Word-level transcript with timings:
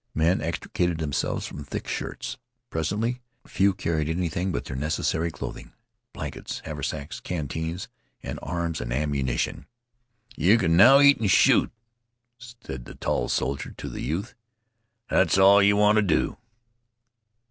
Men 0.15 0.41
extricated 0.41 0.97
themselves 0.97 1.45
from 1.45 1.63
thick 1.63 1.87
shirts. 1.87 2.37
Presently 2.71 3.21
few 3.45 3.71
carried 3.75 4.09
anything 4.09 4.51
but 4.51 4.65
their 4.65 4.75
necessary 4.75 5.29
clothing, 5.29 5.73
blankets, 6.11 6.63
haversacks, 6.65 7.19
canteens, 7.19 7.87
and 8.23 8.39
arms 8.41 8.81
and 8.81 8.91
ammunition. 8.91 9.67
"You 10.35 10.57
can 10.57 10.75
now 10.75 11.01
eat 11.01 11.19
and 11.19 11.29
shoot," 11.29 11.71
said 12.39 12.85
the 12.85 12.95
tall 12.95 13.29
soldier 13.29 13.75
to 13.77 13.87
the 13.87 14.01
youth. 14.01 14.33
"That's 15.07 15.37
all 15.37 15.61
you 15.61 15.77
want 15.77 15.97
to 15.97 16.01
do." 16.01 16.37